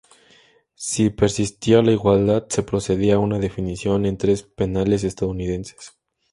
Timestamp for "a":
3.17-3.19